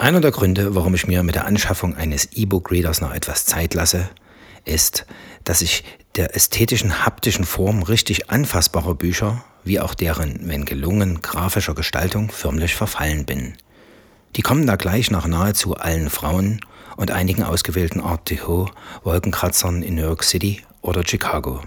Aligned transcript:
Einer 0.00 0.22
der 0.22 0.30
Gründe, 0.30 0.74
warum 0.74 0.94
ich 0.94 1.06
mir 1.06 1.22
mit 1.22 1.34
der 1.34 1.44
Anschaffung 1.44 1.94
eines 1.94 2.32
E-Book-Readers 2.32 3.02
noch 3.02 3.12
etwas 3.12 3.44
Zeit 3.44 3.74
lasse, 3.74 4.08
ist, 4.64 5.04
dass 5.44 5.60
ich 5.60 5.84
der 6.16 6.34
ästhetischen, 6.34 7.04
haptischen 7.04 7.44
Form 7.44 7.82
richtig 7.82 8.30
anfassbarer 8.30 8.94
Bücher, 8.94 9.44
wie 9.62 9.78
auch 9.78 9.92
deren, 9.92 10.48
wenn 10.48 10.64
gelungen, 10.64 11.20
grafischer 11.20 11.74
Gestaltung 11.74 12.30
förmlich 12.30 12.76
verfallen 12.76 13.26
bin. 13.26 13.58
Die 14.36 14.40
kommen 14.40 14.66
da 14.66 14.76
gleich 14.76 15.10
nach 15.10 15.26
nahezu 15.26 15.76
allen 15.76 16.08
Frauen 16.08 16.62
und 16.96 17.10
einigen 17.10 17.42
ausgewählten 17.42 18.00
Art 18.00 18.30
Deco 18.30 18.70
Wolkenkratzern 19.04 19.82
in 19.82 19.96
New 19.96 20.02
York 20.04 20.24
City 20.24 20.62
oder 20.80 21.02
Chicago. 21.06 21.60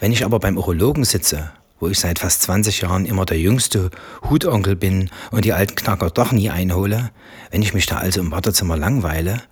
Wenn 0.00 0.10
ich 0.10 0.24
aber 0.24 0.40
beim 0.40 0.58
Urologen 0.58 1.04
sitze 1.04 1.52
wo 1.78 1.88
ich 1.88 1.98
seit 1.98 2.18
fast 2.18 2.42
20 2.42 2.82
Jahren 2.82 3.06
immer 3.06 3.24
der 3.24 3.38
jüngste 3.38 3.90
Hutonkel 4.28 4.76
bin 4.76 5.10
und 5.30 5.44
die 5.44 5.52
alten 5.52 5.74
Knacker 5.74 6.10
doch 6.10 6.32
nie 6.32 6.50
einhole, 6.50 7.10
wenn 7.50 7.62
ich 7.62 7.74
mich 7.74 7.86
da 7.86 7.98
also 7.98 8.20
im 8.20 8.30
Wartezimmer 8.30 8.76
langweile, 8.76 9.42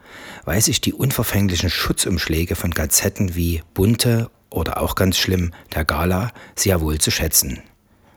weiß 0.44 0.68
ich 0.68 0.80
die 0.80 0.92
unverfänglichen 0.92 1.70
Schutzumschläge 1.70 2.56
von 2.56 2.70
Gazetten 2.70 3.34
wie 3.34 3.62
Bunte 3.74 4.30
oder 4.50 4.80
auch 4.80 4.94
ganz 4.94 5.18
schlimm 5.18 5.52
der 5.74 5.84
Gala 5.84 6.30
sehr 6.54 6.80
wohl 6.80 6.98
zu 6.98 7.10
schätzen. 7.10 7.62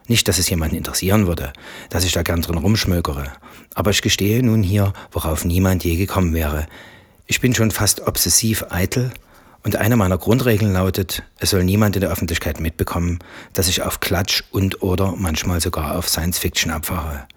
Nicht, 0.08 0.28
dass 0.28 0.40
es 0.40 0.50
jemanden 0.50 0.78
interessieren 0.78 1.28
würde, 1.28 1.52
dass 1.90 2.06
ich 2.06 2.14
da 2.14 2.24
gern 2.24 2.42
drin 2.42 2.58
rumschmökere, 2.58 3.32
aber 3.76 3.92
ich 3.92 4.02
gestehe 4.02 4.42
nun 4.42 4.64
hier, 4.64 4.94
worauf 5.12 5.44
niemand 5.44 5.84
je 5.84 5.98
gekommen 5.98 6.34
wäre. 6.34 6.68
Ich 7.26 7.42
bin 7.42 7.54
schon 7.54 7.72
fast 7.72 8.08
obsessiv 8.08 8.66
eitel 8.70 9.12
und 9.64 9.76
eine 9.76 9.96
meiner 9.96 10.18
Grundregeln 10.18 10.74
lautet, 10.74 11.24
es 11.40 11.50
soll 11.50 11.64
niemand 11.64 11.96
in 11.96 12.02
der 12.02 12.12
Öffentlichkeit 12.12 12.60
mitbekommen, 12.60 13.20
dass 13.54 13.68
ich 13.68 13.82
auf 13.82 14.00
Klatsch 14.00 14.44
und 14.52 14.82
oder 14.82 15.14
manchmal 15.18 15.62
sogar 15.62 15.98
auf 15.98 16.10
Science 16.10 16.40
Fiction 16.40 16.72
abfahre. 16.72 17.28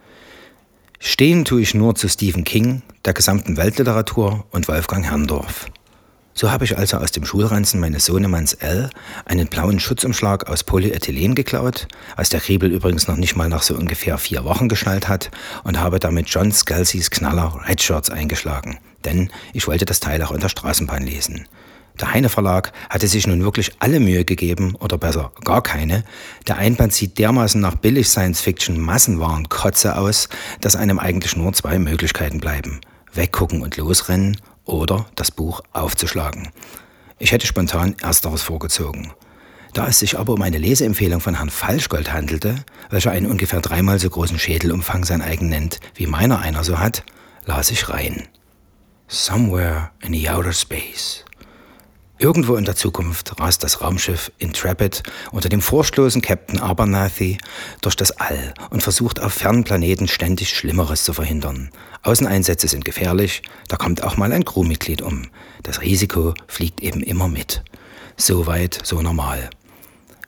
Stehen 0.98 1.44
tue 1.44 1.62
ich 1.62 1.74
nur 1.74 1.94
zu 1.94 2.08
Stephen 2.08 2.44
King, 2.44 2.82
der 3.04 3.14
gesamten 3.14 3.56
Weltliteratur 3.56 4.44
und 4.50 4.68
Wolfgang 4.68 5.04
Herrndorf. 5.04 5.66
So 6.32 6.50
habe 6.50 6.64
ich 6.64 6.78
also 6.78 6.98
aus 6.98 7.10
dem 7.10 7.24
Schulranzen 7.24 7.80
meines 7.80 8.04
Sohnemanns 8.04 8.54
L 8.54 8.88
einen 9.24 9.48
blauen 9.48 9.80
Schutzumschlag 9.80 10.48
aus 10.48 10.64
Polyethylen 10.64 11.34
geklaut, 11.34 11.88
als 12.16 12.28
der 12.28 12.40
Kriebel 12.40 12.70
übrigens 12.70 13.08
noch 13.08 13.16
nicht 13.16 13.34
mal 13.34 13.48
nach 13.48 13.62
so 13.62 13.74
ungefähr 13.74 14.16
vier 14.16 14.44
Wochen 14.44 14.68
geschnallt 14.68 15.08
hat, 15.08 15.30
und 15.64 15.80
habe 15.80 15.98
damit 15.98 16.28
John 16.28 16.52
Scalzys 16.52 17.10
Knaller 17.10 17.60
Red 17.68 17.82
Shirts 17.82 18.10
eingeschlagen, 18.10 18.78
denn 19.04 19.30
ich 19.52 19.66
wollte 19.66 19.84
das 19.84 20.00
Teil 20.00 20.22
auch 20.22 20.32
in 20.32 20.40
der 20.40 20.48
Straßenbahn 20.48 21.02
lesen. 21.02 21.46
Der 22.00 22.12
Heine 22.12 22.30
Verlag 22.30 22.72
hatte 22.88 23.06
sich 23.08 23.26
nun 23.26 23.44
wirklich 23.44 23.72
alle 23.78 24.00
Mühe 24.00 24.24
gegeben, 24.24 24.74
oder 24.76 24.96
besser 24.96 25.32
gar 25.44 25.62
keine. 25.62 26.04
Der 26.48 26.56
Einband 26.56 26.94
sieht 26.94 27.18
dermaßen 27.18 27.60
nach 27.60 27.74
billig 27.74 28.08
Science-Fiction 28.08 28.80
Massenwaren 28.80 29.48
Kotze 29.50 29.98
aus, 29.98 30.28
dass 30.62 30.76
einem 30.76 30.98
eigentlich 30.98 31.36
nur 31.36 31.52
zwei 31.52 31.78
Möglichkeiten 31.78 32.40
bleiben. 32.40 32.80
Weggucken 33.12 33.62
und 33.62 33.76
losrennen 33.76 34.38
oder 34.64 35.06
das 35.14 35.30
Buch 35.30 35.60
aufzuschlagen. 35.72 36.48
Ich 37.18 37.32
hätte 37.32 37.46
spontan 37.46 37.94
ersteres 38.00 38.42
vorgezogen. 38.42 39.12
Da 39.74 39.86
es 39.86 39.98
sich 39.98 40.18
aber 40.18 40.32
um 40.32 40.42
eine 40.42 40.58
Leseempfehlung 40.58 41.20
von 41.20 41.36
Herrn 41.36 41.50
Falschgold 41.50 42.12
handelte, 42.12 42.64
welcher 42.88 43.10
einen 43.10 43.26
ungefähr 43.26 43.60
dreimal 43.60 43.98
so 43.98 44.08
großen 44.08 44.38
Schädelumfang 44.38 45.04
sein 45.04 45.20
eigen 45.20 45.48
nennt, 45.48 45.80
wie 45.94 46.06
meiner 46.06 46.40
einer 46.40 46.64
so 46.64 46.78
hat, 46.78 47.04
las 47.44 47.70
ich 47.70 47.88
rein. 47.90 48.26
Somewhere 49.06 49.90
in 50.02 50.14
the 50.14 50.30
outer 50.30 50.52
space. 50.52 51.24
Irgendwo 52.20 52.56
in 52.56 52.66
der 52.66 52.76
Zukunft 52.76 53.40
rast 53.40 53.64
das 53.64 53.80
Raumschiff 53.80 54.30
Intrepid 54.36 55.02
unter 55.32 55.48
dem 55.48 55.62
vorstoßen 55.62 56.20
Captain 56.20 56.60
Abernathy 56.60 57.38
durch 57.80 57.96
das 57.96 58.10
All 58.10 58.52
und 58.68 58.82
versucht 58.82 59.20
auf 59.20 59.32
fernen 59.32 59.64
Planeten 59.64 60.06
ständig 60.06 60.50
Schlimmeres 60.50 61.02
zu 61.04 61.14
verhindern. 61.14 61.70
Außeneinsätze 62.02 62.68
sind 62.68 62.84
gefährlich, 62.84 63.40
da 63.68 63.76
kommt 63.76 64.02
auch 64.04 64.18
mal 64.18 64.32
ein 64.32 64.44
Crewmitglied 64.44 65.00
um. 65.00 65.28
Das 65.62 65.80
Risiko 65.80 66.34
fliegt 66.46 66.82
eben 66.82 67.02
immer 67.02 67.26
mit. 67.26 67.62
So 68.18 68.46
weit, 68.46 68.78
so 68.84 69.00
normal. 69.00 69.48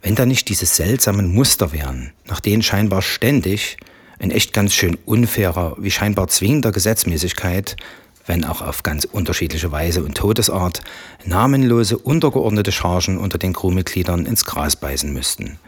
Wenn 0.01 0.15
da 0.15 0.25
nicht 0.25 0.49
diese 0.49 0.65
seltsamen 0.65 1.35
Muster 1.35 1.73
wären, 1.73 2.15
nach 2.25 2.41
denen 2.41 2.63
scheinbar 2.63 3.03
ständig, 3.03 3.77
in 4.19 4.31
echt 4.31 4.55
ganz 4.55 4.73
schön 4.73 4.97
unfairer, 5.05 5.77
wie 5.79 5.91
scheinbar 5.91 6.29
zwingender 6.29 6.73
Gesetzmäßigkeit, 6.73 7.77
wenn 8.27 8.45
auch 8.45 8.63
auf 8.63 8.83
ganz 8.83 9.05
unterschiedliche 9.05 9.73
Weise 9.73 10.03
und 10.03 10.17
Todesart, 10.17 10.83
namenlose 11.25 11.99
untergeordnete 11.99 12.73
Chargen 12.73 13.19
unter 13.19 13.39
den 13.39 13.53
Crewmitgliedern 13.53 14.27
ins 14.27 14.45
Gras 14.45 14.77
beißen 14.77 15.13
müssten. 15.13 15.59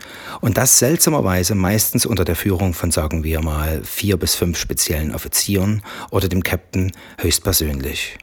Und 0.40 0.56
das 0.56 0.78
seltsamerweise 0.78 1.54
meistens 1.54 2.06
unter 2.06 2.24
der 2.24 2.36
Führung 2.36 2.74
von, 2.74 2.90
sagen 2.90 3.24
wir 3.24 3.40
mal, 3.40 3.82
vier 3.84 4.16
bis 4.16 4.34
fünf 4.34 4.58
speziellen 4.58 5.14
Offizieren 5.14 5.82
oder 6.10 6.28
dem 6.28 6.42
Captain 6.42 6.92
höchstpersönlich. 7.18 8.18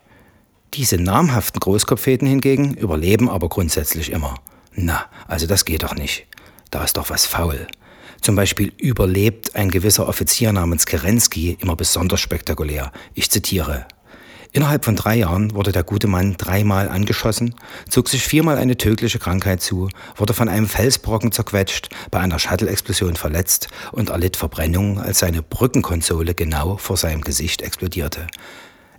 Diese 0.73 0.97
namhaften 0.97 1.59
Großkopfäden 1.59 2.27
hingegen 2.27 2.75
überleben 2.75 3.29
aber 3.29 3.49
grundsätzlich 3.49 4.11
immer. 4.11 4.35
Na, 4.73 5.05
also 5.27 5.45
das 5.45 5.65
geht 5.65 5.83
doch 5.83 5.95
nicht. 5.95 6.27
Da 6.69 6.83
ist 6.85 6.95
doch 6.95 7.09
was 7.09 7.25
faul. 7.25 7.67
Zum 8.21 8.35
Beispiel 8.35 8.71
überlebt 8.77 9.55
ein 9.55 9.71
gewisser 9.71 10.07
Offizier 10.07 10.53
namens 10.53 10.85
Kerensky 10.85 11.57
immer 11.59 11.75
besonders 11.75 12.21
spektakulär. 12.21 12.91
Ich 13.15 13.29
zitiere. 13.31 13.87
Innerhalb 14.53 14.83
von 14.83 14.97
drei 14.97 15.15
Jahren 15.15 15.53
wurde 15.53 15.71
der 15.71 15.83
gute 15.83 16.07
Mann 16.07 16.35
dreimal 16.37 16.89
angeschossen, 16.89 17.55
zog 17.87 18.09
sich 18.09 18.23
viermal 18.23 18.57
eine 18.57 18.75
tödliche 18.75 19.17
Krankheit 19.17 19.61
zu, 19.61 19.87
wurde 20.17 20.33
von 20.33 20.49
einem 20.49 20.67
Felsbrocken 20.67 21.31
zerquetscht, 21.31 21.89
bei 22.11 22.19
einer 22.19 22.37
Shuttle-Explosion 22.37 23.15
verletzt 23.15 23.69
und 23.93 24.09
erlitt 24.09 24.35
Verbrennungen, 24.35 24.97
als 24.97 25.19
seine 25.19 25.41
Brückenkonsole 25.41 26.35
genau 26.35 26.75
vor 26.75 26.97
seinem 26.97 27.21
Gesicht 27.21 27.61
explodierte. 27.61 28.27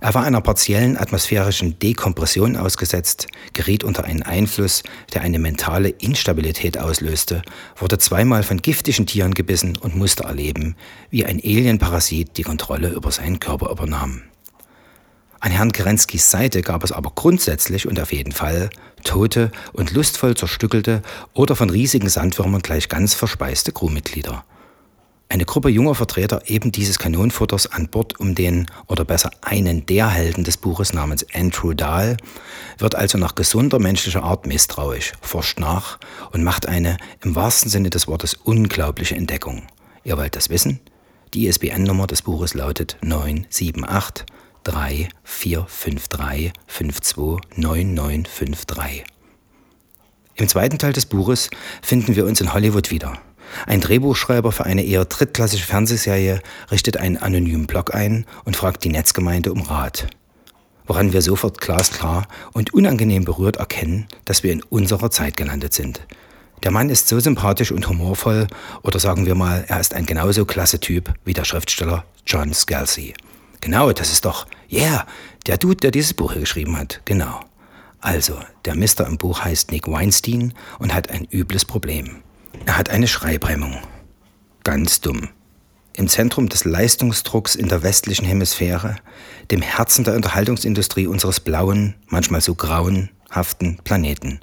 Er 0.00 0.14
war 0.14 0.24
einer 0.24 0.40
partiellen 0.40 0.96
atmosphärischen 0.96 1.78
Dekompression 1.78 2.56
ausgesetzt, 2.56 3.26
geriet 3.52 3.84
unter 3.84 4.04
einen 4.04 4.22
Einfluss, 4.22 4.82
der 5.12 5.20
eine 5.20 5.38
mentale 5.38 5.90
Instabilität 5.90 6.78
auslöste, 6.78 7.42
wurde 7.76 7.98
zweimal 7.98 8.42
von 8.42 8.62
giftigen 8.62 9.06
Tieren 9.06 9.34
gebissen 9.34 9.76
und 9.76 9.94
musste 9.94 10.24
erleben, 10.24 10.76
wie 11.10 11.26
ein 11.26 11.38
Alienparasit 11.38 12.38
die 12.38 12.42
Kontrolle 12.42 12.88
über 12.88 13.12
seinen 13.12 13.38
Körper 13.38 13.70
übernahm. 13.70 14.22
An 15.42 15.50
Herrn 15.50 15.72
Kerenskis 15.72 16.30
Seite 16.30 16.62
gab 16.62 16.84
es 16.84 16.92
aber 16.92 17.10
grundsätzlich 17.16 17.88
und 17.88 17.98
auf 17.98 18.12
jeden 18.12 18.30
Fall 18.30 18.70
tote 19.03 19.50
und 19.72 19.91
lustvoll 19.91 20.36
zerstückelte 20.36 21.03
oder 21.34 21.56
von 21.56 21.69
riesigen 21.69 22.08
Sandwürmern 22.08 22.62
gleich 22.62 22.88
ganz 22.88 23.14
verspeiste 23.14 23.72
Crewmitglieder. 23.72 24.44
Eine 25.28 25.44
Gruppe 25.44 25.69
junger 25.69 25.97
Vertreter 25.97 26.42
eben 26.47 26.70
dieses 26.70 27.00
Kanonenfutters 27.00 27.66
an 27.66 27.88
Bord 27.88 28.20
um 28.20 28.36
den, 28.36 28.70
oder 28.86 29.04
besser 29.04 29.32
einen 29.41 29.84
der 29.84 30.10
Helden 30.10 30.44
des 30.44 30.58
Buches 30.58 30.92
namens 30.92 31.26
Andrew 31.34 31.75
Dahl, 31.75 32.19
wird 32.78 32.94
also 32.94 33.19
nach 33.19 33.34
gesunder 33.34 33.81
menschlicher 33.81 34.22
Art 34.22 34.47
misstrauisch, 34.47 35.10
forscht 35.20 35.58
nach 35.58 35.98
und 36.31 36.44
macht 36.44 36.69
eine, 36.69 36.98
im 37.25 37.34
wahrsten 37.34 37.69
Sinne 37.69 37.91
des 37.91 38.06
Wortes, 38.06 38.34
unglaubliche 38.34 39.16
Entdeckung. 39.16 39.62
Ihr 40.04 40.16
wollt 40.16 40.36
das 40.36 40.50
wissen? 40.50 40.78
Die 41.34 41.48
ISBN-Nummer 41.48 42.06
des 42.06 42.22
Buches 42.22 42.54
lautet 42.54 42.97
978 43.02 44.25
3 44.65 45.09
4 45.25 45.67
5 45.67 46.09
3 46.09 46.53
5 46.67 47.00
2 47.00 47.41
9 47.56 47.95
9 47.95 48.25
5 48.27 48.65
3. 48.65 49.05
Im 50.37 50.49
zweiten 50.49 50.78
Teil 50.78 50.93
des 50.93 51.06
Buches 51.06 51.50
finden 51.83 52.15
wir 52.15 52.25
uns 52.25 52.41
in 52.41 52.55
Hollywood 52.55 52.91
wieder. 52.91 53.19
Ein 53.67 53.81
Drehbuchschreiber 53.81 54.53
für 54.53 54.65
eine 54.65 54.84
eher 54.84 55.05
drittklassische 55.05 55.67
Fernsehserie 55.67 56.41
richtet 56.71 56.97
einen 56.97 57.17
anonymen 57.17 57.67
Blog 57.67 57.95
ein 57.95 58.25
und 58.45 58.56
fragt 58.56 58.84
die 58.84 58.89
Netzgemeinde 58.89 59.53
um 59.53 59.62
Rat. 59.62 60.06
Woran 60.87 61.12
wir 61.12 61.23
sofort 61.23 61.61
glasklar 61.61 62.27
und 62.53 62.73
unangenehm 62.73 63.25
berührt 63.25 63.56
erkennen, 63.56 64.06
dass 64.25 64.43
wir 64.43 64.53
in 64.53 64.62
unserer 64.62 65.11
Zeit 65.11 65.37
gelandet 65.37 65.75
sind. 65.75 66.00
Der 66.62 66.71
Mann 66.71 66.89
ist 66.89 67.09
so 67.09 67.19
sympathisch 67.19 67.73
und 67.73 67.89
humorvoll, 67.89 68.47
oder 68.83 69.00
sagen 69.00 69.27
wir 69.27 69.34
mal, 69.34 69.65
er 69.67 69.81
ist 69.81 69.94
ein 69.94 70.06
genauso 70.06 70.44
klasse 70.44 70.79
Typ 70.79 71.12
wie 71.25 71.33
der 71.33 71.44
Schriftsteller 71.44 72.05
John 72.27 72.55
Scalzi. 72.55 73.15
Genau, 73.62 73.93
das 73.93 74.11
ist 74.11 74.25
doch, 74.25 74.47
yeah, 74.71 75.06
der 75.47 75.56
Dude, 75.56 75.76
der 75.76 75.93
dieses 75.93 76.14
Buch 76.14 76.32
hier 76.32 76.41
geschrieben 76.41 76.76
hat. 76.76 77.00
Genau. 77.05 77.41
Also, 78.00 78.41
der 78.64 78.75
Mister 78.75 79.06
im 79.06 79.19
Buch 79.19 79.44
heißt 79.44 79.70
Nick 79.70 79.87
Weinstein 79.87 80.53
und 80.81 80.93
hat 80.93 81.11
ein 81.11 81.29
übles 81.31 81.64
Problem. 81.64 82.23
Er 82.67 82.76
hat 82.76 82.91
eine 82.91 83.06
Schreibhemmung. 83.06 83.79
Ganz 84.64 85.00
dumm. 85.00 85.29
Im 85.93 86.09
Zentrum 86.09 86.49
des 86.49 86.64
Leistungsdrucks 86.64 87.55
in 87.55 87.69
der 87.69 87.85
westlichen 87.85 88.25
Hemisphäre, 88.25 88.97
dem 89.53 89.62
Herzen 89.62 90.03
der 90.03 90.17
Unterhaltungsindustrie 90.17 91.06
unseres 91.06 91.38
blauen, 91.38 91.94
manchmal 92.08 92.41
so 92.41 92.56
grauenhaften 92.56 93.79
Planeten. 93.85 94.41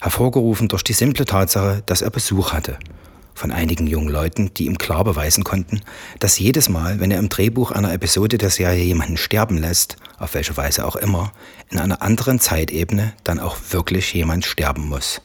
Hervorgerufen 0.00 0.68
durch 0.68 0.82
die 0.82 0.94
simple 0.94 1.26
Tatsache, 1.26 1.82
dass 1.84 2.00
er 2.00 2.10
Besuch 2.10 2.54
hatte– 2.54 2.78
von 3.36 3.52
einigen 3.52 3.86
jungen 3.86 4.08
Leuten, 4.08 4.52
die 4.54 4.66
ihm 4.66 4.78
klar 4.78 5.04
beweisen 5.04 5.44
konnten, 5.44 5.82
dass 6.18 6.38
jedes 6.38 6.68
Mal, 6.68 6.98
wenn 7.00 7.10
er 7.10 7.18
im 7.18 7.28
Drehbuch 7.28 7.70
einer 7.70 7.92
Episode 7.92 8.38
der 8.38 8.50
Serie 8.50 8.82
jemanden 8.82 9.16
sterben 9.16 9.58
lässt, 9.58 9.96
auf 10.18 10.34
welche 10.34 10.56
Weise 10.56 10.86
auch 10.86 10.96
immer, 10.96 11.32
in 11.70 11.78
einer 11.78 12.02
anderen 12.02 12.40
Zeitebene 12.40 13.12
dann 13.24 13.38
auch 13.38 13.56
wirklich 13.70 14.12
jemand 14.14 14.46
sterben 14.46 14.88
muss. 14.88 15.20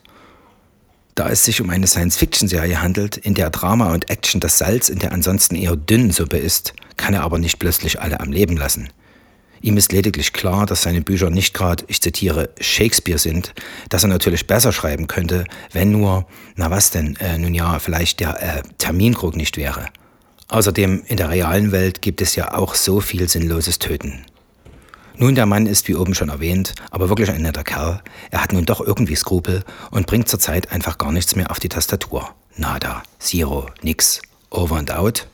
Da 1.15 1.29
es 1.29 1.43
sich 1.43 1.61
um 1.61 1.69
eine 1.69 1.87
Science-Fiction-Serie 1.87 2.81
handelt, 2.81 3.17
in 3.17 3.33
der 3.33 3.49
Drama 3.49 3.91
und 3.93 4.09
Action 4.09 4.39
das 4.39 4.57
Salz 4.57 4.89
in 4.89 4.99
der 4.99 5.11
ansonsten 5.11 5.55
eher 5.55 5.75
dünnen 5.75 6.11
Suppe 6.11 6.37
ist, 6.37 6.73
kann 6.97 7.13
er 7.13 7.23
aber 7.23 7.37
nicht 7.37 7.59
plötzlich 7.59 8.01
alle 8.01 8.19
am 8.19 8.31
Leben 8.31 8.57
lassen. 8.57 8.89
Ihm 9.61 9.77
ist 9.77 9.91
lediglich 9.91 10.33
klar, 10.33 10.65
dass 10.65 10.81
seine 10.81 11.01
Bücher 11.01 11.29
nicht 11.29 11.53
gerade, 11.53 11.83
ich 11.87 12.01
zitiere, 12.01 12.49
Shakespeare 12.59 13.19
sind, 13.19 13.53
dass 13.89 14.03
er 14.03 14.09
natürlich 14.09 14.47
besser 14.47 14.71
schreiben 14.71 15.07
könnte, 15.07 15.45
wenn 15.71 15.91
nur, 15.91 16.25
na 16.55 16.71
was 16.71 16.89
denn, 16.89 17.15
äh, 17.17 17.37
nun 17.37 17.53
ja, 17.53 17.77
vielleicht 17.77 18.19
der 18.19 18.41
äh, 18.41 18.63
Terminkrug 18.79 19.35
nicht 19.35 19.57
wäre. 19.57 19.85
Außerdem, 20.47 21.03
in 21.07 21.17
der 21.17 21.29
realen 21.29 21.71
Welt 21.71 22.01
gibt 22.01 22.21
es 22.21 22.35
ja 22.35 22.55
auch 22.55 22.73
so 22.75 22.99
viel 22.99 23.29
sinnloses 23.29 23.77
Töten. 23.77 24.25
Nun, 25.15 25.35
der 25.35 25.45
Mann 25.45 25.67
ist, 25.67 25.87
wie 25.87 25.95
oben 25.95 26.15
schon 26.15 26.29
erwähnt, 26.29 26.73
aber 26.89 27.09
wirklich 27.09 27.29
ein 27.29 27.43
netter 27.43 27.63
Kerl. 27.63 28.01
Er 28.31 28.41
hat 28.41 28.53
nun 28.53 28.65
doch 28.65 28.81
irgendwie 28.81 29.15
Skrupel 29.15 29.63
und 29.91 30.07
bringt 30.07 30.27
zurzeit 30.27 30.71
einfach 30.71 30.97
gar 30.97 31.11
nichts 31.11 31.35
mehr 31.35 31.51
auf 31.51 31.59
die 31.59 31.69
Tastatur. 31.69 32.33
Nada, 32.57 33.03
Zero, 33.19 33.67
nix, 33.83 34.21
over 34.49 34.77
and 34.77 34.91
out. 34.91 35.27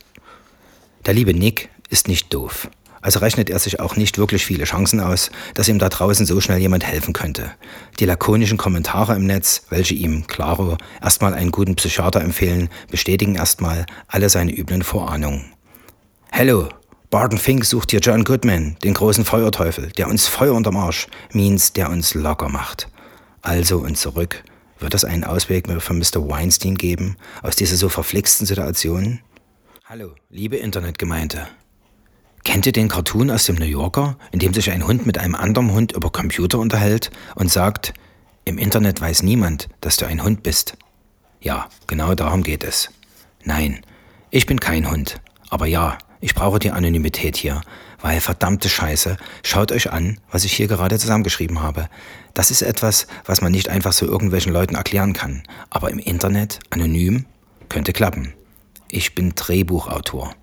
Der 1.06 1.14
liebe 1.14 1.32
Nick 1.32 1.70
ist 1.88 2.06
nicht 2.06 2.32
doof. 2.34 2.68
Also 3.00 3.20
rechnet 3.20 3.50
er 3.50 3.58
sich 3.58 3.80
auch 3.80 3.96
nicht 3.96 4.18
wirklich 4.18 4.44
viele 4.44 4.64
Chancen 4.64 5.00
aus, 5.00 5.30
dass 5.54 5.68
ihm 5.68 5.78
da 5.78 5.88
draußen 5.88 6.26
so 6.26 6.40
schnell 6.40 6.58
jemand 6.58 6.84
helfen 6.84 7.12
könnte. 7.12 7.52
Die 8.00 8.04
lakonischen 8.04 8.58
Kommentare 8.58 9.14
im 9.14 9.26
Netz, 9.26 9.62
welche 9.70 9.94
ihm, 9.94 10.26
klaro, 10.26 10.76
erstmal 11.02 11.34
einen 11.34 11.52
guten 11.52 11.76
Psychiater 11.76 12.20
empfehlen, 12.20 12.68
bestätigen 12.90 13.36
erstmal 13.36 13.86
alle 14.08 14.28
seine 14.28 14.56
üblen 14.56 14.82
Vorahnungen. 14.82 15.52
Hello, 16.30 16.68
Barton 17.10 17.38
Fink 17.38 17.64
sucht 17.64 17.90
hier 17.90 18.00
John 18.00 18.24
Goodman, 18.24 18.76
den 18.84 18.94
großen 18.94 19.24
Feuerteufel, 19.24 19.90
der 19.92 20.08
uns 20.08 20.26
Feuer 20.26 20.54
unterm 20.54 20.76
Arsch, 20.76 21.06
means 21.32 21.72
der 21.72 21.88
uns 21.90 22.14
locker 22.14 22.48
macht. 22.48 22.88
Also 23.40 23.78
und 23.78 23.96
zurück. 23.96 24.42
Wird 24.78 24.94
es 24.94 25.04
einen 25.04 25.24
Ausweg 25.24 25.66
für 25.80 25.94
Mr. 25.94 26.28
Weinstein 26.28 26.76
geben 26.76 27.16
aus 27.42 27.56
dieser 27.56 27.76
so 27.76 27.88
verflixten 27.88 28.46
Situation? 28.46 29.20
Hallo, 29.84 30.14
liebe 30.28 30.56
Internetgemeinde. 30.56 31.48
Kennt 32.44 32.66
ihr 32.66 32.72
den 32.72 32.88
Cartoon 32.88 33.30
aus 33.30 33.44
dem 33.44 33.56
New 33.56 33.64
Yorker, 33.64 34.16
in 34.32 34.38
dem 34.38 34.54
sich 34.54 34.70
ein 34.70 34.86
Hund 34.86 35.06
mit 35.06 35.18
einem 35.18 35.34
anderen 35.34 35.72
Hund 35.72 35.92
über 35.92 36.10
Computer 36.10 36.58
unterhält 36.58 37.10
und 37.34 37.50
sagt, 37.50 37.92
im 38.44 38.58
Internet 38.58 39.00
weiß 39.00 39.22
niemand, 39.22 39.68
dass 39.80 39.96
du 39.96 40.06
ein 40.06 40.22
Hund 40.22 40.42
bist? 40.42 40.76
Ja, 41.40 41.68
genau 41.86 42.14
darum 42.14 42.42
geht 42.42 42.64
es. 42.64 42.90
Nein, 43.44 43.80
ich 44.30 44.46
bin 44.46 44.60
kein 44.60 44.90
Hund. 44.90 45.20
Aber 45.50 45.66
ja, 45.66 45.98
ich 46.20 46.34
brauche 46.34 46.58
die 46.58 46.70
Anonymität 46.70 47.36
hier, 47.36 47.60
weil 48.00 48.20
verdammte 48.20 48.68
Scheiße, 48.68 49.16
schaut 49.42 49.70
euch 49.70 49.92
an, 49.92 50.18
was 50.30 50.44
ich 50.44 50.52
hier 50.52 50.66
gerade 50.66 50.98
zusammengeschrieben 50.98 51.60
habe. 51.60 51.88
Das 52.34 52.50
ist 52.50 52.62
etwas, 52.62 53.06
was 53.24 53.40
man 53.40 53.52
nicht 53.52 53.68
einfach 53.68 53.92
so 53.92 54.06
irgendwelchen 54.06 54.52
Leuten 54.52 54.74
erklären 54.74 55.12
kann. 55.12 55.42
Aber 55.70 55.90
im 55.90 55.98
Internet, 55.98 56.60
anonym, 56.70 57.26
könnte 57.68 57.92
klappen. 57.92 58.32
Ich 58.90 59.14
bin 59.14 59.34
Drehbuchautor 59.34 60.34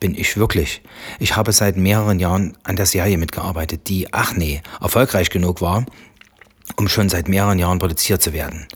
bin 0.00 0.14
ich 0.14 0.36
wirklich. 0.36 0.82
Ich 1.18 1.36
habe 1.36 1.52
seit 1.52 1.76
mehreren 1.76 2.18
Jahren 2.18 2.56
an 2.64 2.76
der 2.76 2.86
Serie 2.86 3.18
mitgearbeitet, 3.18 3.88
die, 3.88 4.12
ach 4.12 4.34
nee, 4.34 4.62
erfolgreich 4.80 5.30
genug 5.30 5.60
war, 5.60 5.86
um 6.76 6.88
schon 6.88 7.08
seit 7.08 7.28
mehreren 7.28 7.58
Jahren 7.58 7.78
produziert 7.78 8.22
zu 8.22 8.32
werden. 8.32 8.66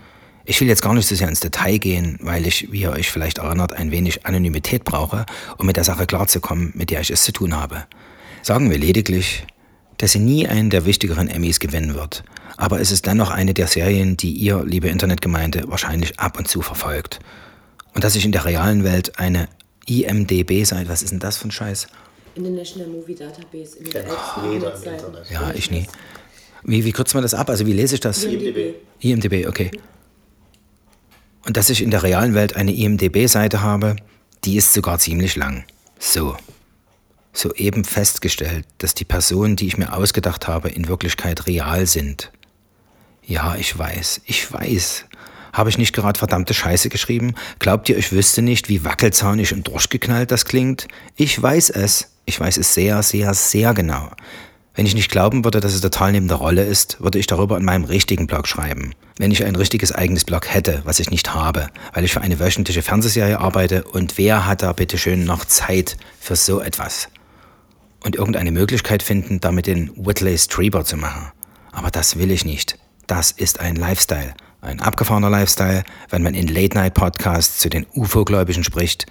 Ich 0.45 0.61
will 0.61 0.69
jetzt 0.69 0.83
gar 0.83 0.95
nicht 0.95 1.07
so 1.07 1.15
sehr 1.15 1.29
ins 1.29 1.41
Detail 1.41 1.79
gehen, 1.79 2.19
weil 2.23 2.47
ich, 2.47 2.73
wie 2.73 2.81
ihr 2.81 2.93
euch 2.93 3.11
vielleicht 3.11 3.39
erinnert, 3.39 3.73
ein 3.73 3.91
wenig 3.91 4.27
Anonymität 4.27 4.85
brauche, 4.85 5.27
um 5.59 5.67
mit 5.67 5.77
der 5.77 5.85
Sache 5.85 6.07
klarzukommen, 6.07 6.73
mit 6.75 6.91
der 6.91 7.01
ich 7.01 7.11
es 7.11 7.23
zu 7.23 7.33
tun 7.33 7.55
habe. 7.55 7.85
Sagen 8.43 8.71
wir 8.71 8.79
lediglich, 8.79 9.47
dass 9.99 10.13
sie 10.13 10.19
nie 10.19 10.49
einen 10.49 10.71
der 10.71 10.87
wichtigeren 10.87 11.29
Emmys 11.29 11.61
gewinnen 11.61 11.95
wird. 11.95 12.25
Aber 12.57 12.81
es 12.81 12.91
ist 12.91 13.07
dennoch 13.07 13.31
eine 13.31 13.55
der 13.55 13.67
Serien, 13.67 14.17
die 14.17 14.33
ihr, 14.33 14.65
liebe 14.65 14.89
Internetgemeinde, 14.89 15.65
wahrscheinlich 15.67 16.19
ab 16.19 16.39
und 16.39 16.49
zu 16.49 16.63
verfolgt. 16.63 17.21
Und 17.95 18.03
dass 18.03 18.17
ich 18.17 18.25
in 18.25 18.33
der 18.33 18.45
realen 18.45 18.83
Welt 18.83 19.19
eine 19.19 19.49
IMDB 19.91 20.65
sein. 20.65 20.89
Was 20.89 21.03
ist 21.03 21.11
denn 21.11 21.19
das 21.19 21.37
für 21.37 21.49
ein 21.49 21.51
Scheiß? 21.51 21.89
International 22.35 22.89
Movie 22.89 23.15
Database. 23.15 23.79
In 23.79 23.91
der 23.91 24.07
ja, 24.07 25.23
ja, 25.31 25.55
ich 25.55 25.71
nie. 25.71 25.87
Wie, 26.63 26.85
wie 26.85 26.93
kürzt 26.93 27.15
man 27.15 27.23
das 27.23 27.35
ab? 27.35 27.51
Also 27.51 27.67
wie 27.67 27.73
lese 27.73 27.95
ich 27.97 28.01
das? 28.01 28.25
IMDB. 28.25 28.75
IMDB, 29.01 29.47
okay. 29.49 29.71
Und 31.47 31.57
dass 31.57 31.71
ich 31.71 31.83
in 31.83 31.91
der 31.91 32.03
realen 32.03 32.35
Welt 32.35 32.55
eine 32.57 32.73
IMDB-Seite 32.73 33.63
habe, 33.63 33.97
die 34.45 34.57
ist 34.57 34.73
sogar 34.73 34.99
ziemlich 34.99 35.37
lang. 35.37 35.65
So. 35.99 36.37
Soeben 37.33 37.85
festgestellt, 37.85 38.67
dass 38.79 38.95
die 38.95 39.05
Personen, 39.05 39.57
die 39.57 39.67
ich 39.67 39.79
mir 39.79 39.93
ausgedacht 39.93 40.49
habe, 40.49 40.69
in 40.69 40.89
Wirklichkeit 40.89 41.47
real 41.47 41.87
sind. 41.87 42.33
Ja, 43.25 43.55
ich 43.55 43.79
weiß, 43.79 44.23
ich 44.25 44.53
weiß. 44.53 45.05
Habe 45.53 45.71
ich 45.71 45.79
nicht 45.79 45.95
gerade 45.95 46.19
verdammte 46.19 46.55
Scheiße 46.55 46.89
geschrieben? 46.89 47.35
Glaubt 47.59 47.89
ihr, 47.89 47.99
ich 47.99 48.13
wüsste 48.13 48.43
nicht, 48.43 48.69
wie 48.69 48.85
wackelzahnig 48.85 49.53
und 49.53 49.67
durchgeknallt 49.67 50.31
das 50.31 50.45
klingt? 50.45 50.89
Ich 51.17 51.41
weiß 51.41 51.71
es. 51.71 52.13
Ich 52.27 52.39
weiß 52.39 52.59
es 52.59 52.75
sehr, 52.75 53.03
sehr, 53.03 53.35
sehr 53.35 53.75
genau. 53.75 54.11
Wenn 54.75 54.87
ich 54.87 54.95
nicht 54.95 55.11
glauben 55.11 55.45
würde, 55.45 55.61
dass 55.61 55.75
es 55.75 55.81
total 55.81 56.13
neben 56.13 56.29
der 56.29 56.37
Rolle 56.37 56.65
ist, 56.65 57.01
würde 57.01 57.19
ich 57.19 57.27
darüber 57.27 57.57
in 57.57 57.65
meinem 57.65 57.85
richtigen 57.85 58.27
Blog 58.27 58.47
schreiben. 58.47 58.95
Wenn 59.19 59.33
ich 59.33 59.45
ein 59.45 59.57
richtiges 59.57 59.93
eigenes 59.93 60.25
Blog 60.25 60.47
hätte, 60.49 60.83
was 60.85 61.01
ich 61.01 61.11
nicht 61.11 61.35
habe, 61.35 61.69
weil 61.93 62.05
ich 62.05 62.13
für 62.13 62.21
eine 62.21 62.39
wöchentliche 62.39 62.83
Fernsehserie 62.83 63.41
arbeite 63.41 63.85
und 63.85 64.17
wer 64.17 64.47
hat 64.47 64.63
da 64.63 64.73
bitte 64.73 64.97
schön 64.97 65.25
noch 65.25 65.45
Zeit 65.45 65.97
für 66.21 66.37
so 66.37 66.61
etwas? 66.61 67.09
Und 68.05 68.17
irgendeine 68.17 68.53
Möglichkeit 68.53 69.03
finden, 69.03 69.41
damit 69.41 69.67
den 69.67 69.91
Whitley 69.97 70.39
Strieber 70.39 70.85
zu 70.85 70.97
machen. 70.97 71.33
Aber 71.73 71.91
das 71.91 72.17
will 72.17 72.31
ich 72.31 72.45
nicht. 72.45 72.79
Das 73.07 73.33
ist 73.33 73.61
ein 73.61 73.77
Lifestyle. 73.77 74.35
Ein 74.63 74.81
abgefahrener 74.81 75.31
Lifestyle, 75.31 75.85
wenn 76.11 76.23
man 76.23 76.35
in 76.35 76.47
Late-Night-Podcasts 76.47 77.61
zu 77.61 77.71
den 77.71 77.87
UFO-Gläubigen 77.95 78.63
spricht. 78.63 79.07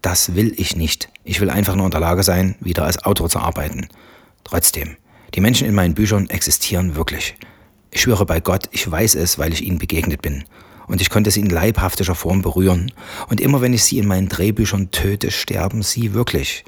Das 0.00 0.34
will 0.34 0.54
ich 0.56 0.76
nicht. 0.76 1.10
Ich 1.24 1.40
will 1.40 1.50
einfach 1.50 1.74
nur 1.74 1.84
in 1.84 1.90
der 1.90 2.00
Lage 2.00 2.22
sein, 2.22 2.54
wieder 2.60 2.84
als 2.84 3.04
Autor 3.04 3.28
zu 3.28 3.38
arbeiten. 3.38 3.88
Trotzdem, 4.44 4.96
die 5.34 5.42
Menschen 5.42 5.66
in 5.68 5.74
meinen 5.74 5.94
Büchern 5.94 6.30
existieren 6.30 6.96
wirklich. 6.96 7.36
Ich 7.90 8.00
schwöre 8.00 8.24
bei 8.24 8.40
Gott, 8.40 8.68
ich 8.72 8.90
weiß 8.90 9.14
es, 9.16 9.38
weil 9.38 9.52
ich 9.52 9.62
ihnen 9.62 9.78
begegnet 9.78 10.22
bin. 10.22 10.44
Und 10.86 11.02
ich 11.02 11.10
konnte 11.10 11.30
sie 11.30 11.40
in 11.40 11.50
leibhaftischer 11.50 12.14
Form 12.14 12.40
berühren. 12.40 12.90
Und 13.28 13.42
immer 13.42 13.60
wenn 13.60 13.74
ich 13.74 13.84
sie 13.84 13.98
in 13.98 14.06
meinen 14.06 14.30
Drehbüchern 14.30 14.90
töte, 14.90 15.30
sterben 15.30 15.82
sie 15.82 16.14
wirklich. 16.14 16.64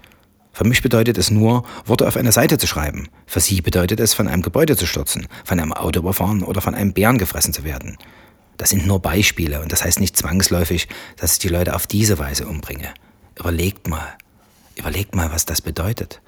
Für 0.52 0.64
mich 0.64 0.82
bedeutet 0.82 1.16
es 1.16 1.30
nur, 1.30 1.64
Worte 1.86 2.06
auf 2.06 2.16
eine 2.16 2.32
Seite 2.32 2.58
zu 2.58 2.66
schreiben. 2.66 3.08
Für 3.26 3.40
sie 3.40 3.60
bedeutet 3.60 4.00
es, 4.00 4.14
von 4.14 4.28
einem 4.28 4.42
Gebäude 4.42 4.76
zu 4.76 4.86
stürzen, 4.86 5.28
von 5.44 5.60
einem 5.60 5.72
Auto 5.72 6.00
überfahren 6.00 6.42
oder 6.42 6.60
von 6.60 6.74
einem 6.74 6.92
Bären 6.92 7.18
gefressen 7.18 7.52
zu 7.52 7.64
werden. 7.64 7.96
Das 8.56 8.70
sind 8.70 8.86
nur 8.86 9.00
Beispiele 9.00 9.62
und 9.62 9.72
das 9.72 9.84
heißt 9.84 10.00
nicht 10.00 10.16
zwangsläufig, 10.16 10.88
dass 11.16 11.34
ich 11.34 11.38
die 11.38 11.48
Leute 11.48 11.74
auf 11.74 11.86
diese 11.86 12.18
Weise 12.18 12.46
umbringe. 12.46 12.92
Überlegt 13.38 13.88
mal, 13.88 14.16
überlegt 14.76 15.14
mal, 15.14 15.32
was 15.32 15.46
das 15.46 15.62
bedeutet. 15.62 16.20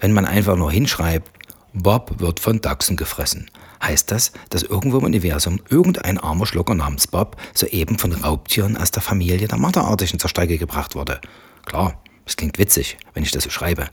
Wenn 0.00 0.12
man 0.12 0.24
einfach 0.24 0.56
nur 0.56 0.72
hinschreibt, 0.72 1.30
Bob 1.74 2.20
wird 2.20 2.40
von 2.40 2.60
Dachsen 2.60 2.96
gefressen, 2.96 3.50
heißt 3.82 4.10
das, 4.10 4.32
dass 4.48 4.62
irgendwo 4.62 4.98
im 4.98 5.04
Universum 5.04 5.60
irgendein 5.68 6.18
armer 6.18 6.46
Schlucker 6.46 6.74
namens 6.74 7.06
Bob 7.06 7.36
soeben 7.52 7.98
von 7.98 8.12
Raubtieren 8.12 8.76
aus 8.76 8.92
der 8.92 9.02
Familie 9.02 9.48
der 9.48 9.58
Marderartigen 9.58 10.18
zur 10.18 10.30
Strecke 10.30 10.56
gebracht 10.56 10.94
wurde. 10.94 11.20
Klar, 11.66 12.00
das 12.24 12.36
klingt 12.36 12.58
witzig, 12.58 12.98
wenn 13.12 13.22
ich 13.22 13.30
das 13.30 13.44
so 13.44 13.50
schreibe. 13.50 13.88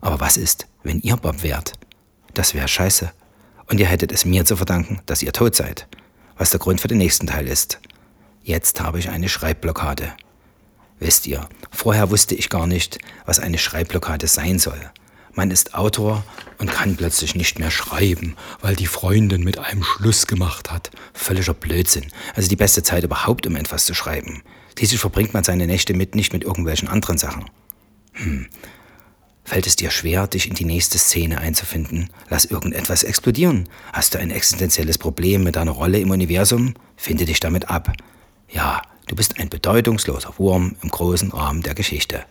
Aber 0.00 0.20
was 0.20 0.36
ist, 0.36 0.66
wenn 0.82 1.00
ihr 1.00 1.16
Bob 1.16 1.42
wärt? 1.42 1.72
Das 2.34 2.54
wäre 2.54 2.68
scheiße. 2.68 3.12
Und 3.66 3.78
ihr 3.78 3.86
hättet 3.86 4.12
es 4.12 4.24
mir 4.24 4.44
zu 4.44 4.56
verdanken, 4.56 5.00
dass 5.06 5.22
ihr 5.22 5.32
tot 5.32 5.54
seid. 5.54 5.86
Was 6.36 6.50
der 6.50 6.60
Grund 6.60 6.80
für 6.80 6.88
den 6.88 6.98
nächsten 6.98 7.26
Teil 7.26 7.46
ist. 7.46 7.80
Jetzt 8.42 8.80
habe 8.80 8.98
ich 8.98 9.08
eine 9.08 9.28
Schreibblockade. 9.28 10.12
Wisst 10.98 11.26
ihr, 11.26 11.48
vorher 11.70 12.10
wusste 12.10 12.34
ich 12.34 12.48
gar 12.48 12.66
nicht, 12.66 12.98
was 13.24 13.38
eine 13.38 13.58
Schreibblockade 13.58 14.26
sein 14.26 14.58
soll. 14.58 14.80
Man 15.34 15.50
ist 15.50 15.74
Autor 15.74 16.24
und 16.58 16.70
kann 16.70 16.96
plötzlich 16.96 17.34
nicht 17.34 17.58
mehr 17.58 17.70
schreiben, 17.70 18.36
weil 18.60 18.76
die 18.76 18.86
Freundin 18.86 19.42
mit 19.42 19.58
einem 19.58 19.82
Schluss 19.82 20.26
gemacht 20.26 20.70
hat. 20.70 20.90
Völliger 21.14 21.54
Blödsinn. 21.54 22.12
Also 22.34 22.48
die 22.48 22.56
beste 22.56 22.82
Zeit 22.82 23.04
überhaupt, 23.04 23.46
um 23.46 23.56
etwas 23.56 23.86
zu 23.86 23.94
schreiben. 23.94 24.42
Schließlich 24.76 25.00
verbringt 25.00 25.32
man 25.32 25.44
seine 25.44 25.66
Nächte 25.66 25.94
mit, 25.94 26.14
nicht 26.14 26.32
mit 26.32 26.44
irgendwelchen 26.44 26.88
anderen 26.88 27.18
Sachen. 27.18 27.46
Hm. 28.12 28.46
Fällt 29.44 29.66
es 29.66 29.76
dir 29.76 29.90
schwer, 29.90 30.26
dich 30.28 30.48
in 30.48 30.54
die 30.54 30.64
nächste 30.64 30.98
Szene 30.98 31.38
einzufinden? 31.38 32.08
Lass 32.30 32.44
irgendetwas 32.44 33.02
explodieren. 33.02 33.68
Hast 33.92 34.14
du 34.14 34.18
ein 34.18 34.30
existenzielles 34.30 34.98
Problem 34.98 35.42
mit 35.42 35.56
deiner 35.56 35.72
Rolle 35.72 35.98
im 35.98 36.10
Universum? 36.10 36.74
Finde 36.96 37.24
dich 37.24 37.40
damit 37.40 37.68
ab. 37.68 37.92
Ja, 38.48 38.82
du 39.08 39.16
bist 39.16 39.40
ein 39.40 39.48
bedeutungsloser 39.48 40.34
Wurm 40.38 40.76
im 40.82 40.88
großen 40.88 41.32
Rahmen 41.32 41.62
der 41.62 41.74
Geschichte. 41.74 42.24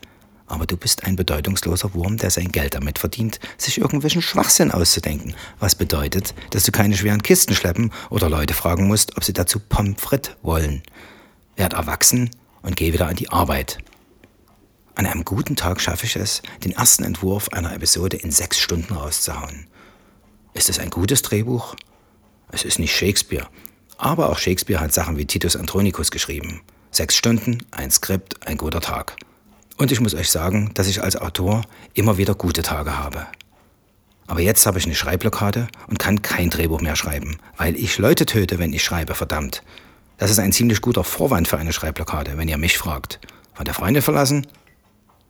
Aber 0.47 0.65
du 0.65 0.77
bist 0.77 1.05
ein 1.05 1.15
bedeutungsloser 1.15 1.93
Wurm, 1.93 2.17
der 2.17 2.29
sein 2.29 2.51
Geld 2.51 2.75
damit 2.75 2.99
verdient, 2.99 3.39
sich 3.57 3.77
irgendwelchen 3.77 4.21
Schwachsinn 4.21 4.71
auszudenken. 4.71 5.33
Was 5.59 5.75
bedeutet, 5.75 6.33
dass 6.49 6.63
du 6.63 6.71
keine 6.71 6.97
schweren 6.97 7.23
Kisten 7.23 7.55
schleppen 7.55 7.91
oder 8.09 8.29
Leute 8.29 8.53
fragen 8.53 8.87
musst, 8.87 9.15
ob 9.15 9.23
sie 9.23 9.33
dazu 9.33 9.59
Pommes 9.59 10.01
frites 10.01 10.35
wollen. 10.41 10.81
Werd 11.55 11.73
erwachsen 11.73 12.31
und 12.63 12.75
geh 12.75 12.93
wieder 12.93 13.07
an 13.07 13.15
die 13.15 13.29
Arbeit. 13.29 13.77
An 14.95 15.05
einem 15.05 15.23
guten 15.25 15.55
Tag 15.55 15.79
schaffe 15.79 16.05
ich 16.05 16.15
es, 16.15 16.41
den 16.63 16.73
ersten 16.73 17.03
Entwurf 17.03 17.49
einer 17.49 17.73
Episode 17.73 18.17
in 18.17 18.31
sechs 18.31 18.59
Stunden 18.59 18.93
rauszuhauen. 18.93 19.67
Ist 20.53 20.69
es 20.69 20.79
ein 20.79 20.89
gutes 20.89 21.21
Drehbuch? 21.21 21.75
Es 22.51 22.65
ist 22.65 22.79
nicht 22.79 22.95
Shakespeare. 22.95 23.47
Aber 23.97 24.29
auch 24.29 24.37
Shakespeare 24.37 24.81
hat 24.81 24.93
Sachen 24.93 25.17
wie 25.17 25.25
Titus 25.25 25.55
Andronicus 25.55 26.11
geschrieben. 26.11 26.61
Sechs 26.91 27.15
Stunden, 27.15 27.59
ein 27.71 27.89
Skript, 27.89 28.45
ein 28.45 28.57
guter 28.57 28.81
Tag. 28.81 29.15
Und 29.77 29.91
ich 29.91 30.01
muss 30.01 30.13
euch 30.13 30.29
sagen, 30.29 30.71
dass 30.73 30.87
ich 30.87 31.01
als 31.01 31.15
Autor 31.15 31.63
immer 31.93 32.17
wieder 32.17 32.35
gute 32.35 32.61
Tage 32.61 32.97
habe. 32.97 33.25
Aber 34.27 34.41
jetzt 34.41 34.65
habe 34.65 34.77
ich 34.77 34.85
eine 34.85 34.95
Schreibblockade 34.95 35.67
und 35.87 35.99
kann 35.99 36.21
kein 36.21 36.49
Drehbuch 36.49 36.81
mehr 36.81 36.95
schreiben, 36.95 37.37
weil 37.57 37.75
ich 37.75 37.97
Leute 37.97 38.25
töte, 38.25 38.59
wenn 38.59 38.73
ich 38.73 38.83
schreibe, 38.83 39.15
verdammt. 39.15 39.63
Das 40.17 40.29
ist 40.29 40.39
ein 40.39 40.51
ziemlich 40.51 40.81
guter 40.81 41.03
Vorwand 41.03 41.47
für 41.47 41.57
eine 41.57 41.73
Schreibblockade, 41.73 42.37
wenn 42.37 42.47
ihr 42.47 42.57
mich 42.57 42.77
fragt. 42.77 43.19
Von 43.53 43.65
der 43.65 43.73
Freundin 43.73 44.03
verlassen? 44.03 44.47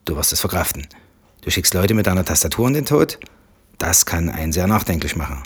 Du 0.05 0.15
wirst 0.15 0.33
es 0.33 0.39
verkraften. 0.39 0.87
Du 1.41 1.49
schickst 1.49 1.73
Leute 1.73 1.93
mit 1.93 2.07
deiner 2.07 2.25
Tastatur 2.25 2.67
in 2.67 2.73
den 2.73 2.85
Tod? 2.85 3.19
Das 3.77 4.05
kann 4.05 4.29
einen 4.29 4.51
sehr 4.51 4.67
nachdenklich 4.67 5.15
machen. 5.15 5.43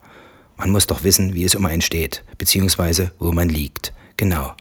Man 0.57 0.71
muss 0.71 0.87
doch 0.87 1.05
wissen, 1.05 1.35
wie 1.35 1.45
es 1.45 1.55
um 1.55 1.67
einen 1.67 1.83
steht, 1.83 2.25
beziehungsweise 2.39 3.13
wo 3.19 3.31
man 3.31 3.51
liegt. 3.51 3.93
Genau. 4.17 4.55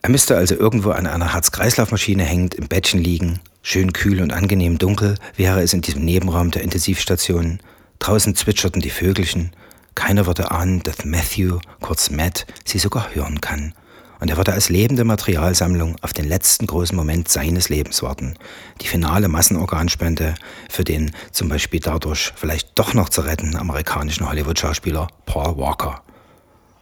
Er 0.00 0.08
müsste 0.08 0.38
also 0.38 0.54
irgendwo 0.54 0.90
an 0.92 1.06
einer 1.06 1.34
Herz-Kreislauf-Maschine 1.34 2.24
hängend 2.24 2.54
im 2.54 2.68
Bettchen 2.68 3.02
liegen, 3.02 3.40
Schön 3.60 3.92
kühl 3.92 4.22
und 4.22 4.32
angenehm 4.32 4.78
dunkel 4.78 5.16
wäre 5.36 5.60
es 5.60 5.74
in 5.74 5.82
diesem 5.82 6.02
Nebenraum 6.02 6.50
der 6.50 6.62
Intensivstation. 6.62 7.60
Draußen 7.98 8.34
zwitscherten 8.34 8.80
die 8.80 8.88
Vögelchen. 8.88 9.50
Keiner 9.98 10.26
würde 10.26 10.52
ahnen, 10.52 10.80
dass 10.84 11.04
Matthew, 11.04 11.58
kurz 11.80 12.08
Matt, 12.08 12.46
sie 12.64 12.78
sogar 12.78 13.16
hören 13.16 13.40
kann. 13.40 13.74
Und 14.20 14.30
er 14.30 14.36
würde 14.36 14.52
als 14.52 14.68
lebende 14.68 15.02
Materialsammlung 15.02 15.96
auf 16.02 16.12
den 16.12 16.28
letzten 16.28 16.68
großen 16.68 16.96
Moment 16.96 17.28
seines 17.28 17.68
Lebens 17.68 18.00
warten. 18.00 18.36
Die 18.80 18.86
finale 18.86 19.26
Massenorganspende 19.26 20.36
für 20.70 20.84
den 20.84 21.10
zum 21.32 21.48
Beispiel 21.48 21.80
dadurch 21.80 22.32
vielleicht 22.36 22.78
doch 22.78 22.94
noch 22.94 23.08
zu 23.08 23.22
rettenden 23.22 23.58
amerikanischen 23.58 24.28
Hollywood-Schauspieler 24.28 25.08
Paul 25.26 25.58
Walker. 25.58 26.00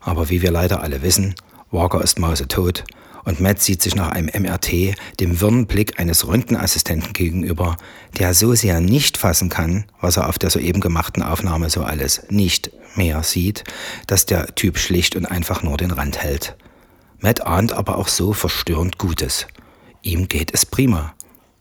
Aber 0.01 0.29
wie 0.29 0.43
wir 0.43 0.51
leider 0.51 0.83
alle 0.83 1.01
wissen, 1.01 1.35
Walker 1.71 2.03
ist 2.03 2.19
mausetot 2.19 2.85
und 3.27 3.41
Matt 3.41 3.61
sieht 3.61 3.83
sich 3.83 3.97
nach 3.97 4.11
einem 4.11 4.31
MRT 4.33 4.95
dem 5.19 5.41
wirren 5.41 5.67
Blick 5.67 5.99
eines 5.99 6.29
Röntgenassistenten 6.29 7.13
gegenüber, 7.13 7.77
der 8.19 8.33
so 8.35 8.55
sehr 8.55 8.81
nicht 8.81 9.19
fassen 9.19 9.49
kann, 9.49 9.85
was 10.01 10.17
er 10.17 10.29
auf 10.29 10.39
der 10.39 10.49
soeben 10.49 10.81
gemachten 10.81 11.25
Aufnahme 11.25 11.69
so 11.69 11.83
alles 11.83 12.23
nicht 12.31 12.71
mehr 12.95 13.25
sieht, 13.25 13.65
dass 14.07 14.27
der 14.27 14.55
Typ 14.55 14.79
schlicht 14.79 15.17
und 15.17 15.27
einfach 15.27 15.65
nur 15.65 15.77
den 15.77 15.91
Rand 15.91 16.23
hält. 16.23 16.57
Matt 17.19 17.45
ahnt 17.45 17.73
aber 17.73 17.99
auch 17.99 18.07
so 18.07 18.33
verstörend 18.33 18.97
Gutes. 18.97 19.49
Ihm 20.03 20.29
geht 20.29 20.55
es 20.55 20.65
prima. 20.65 21.13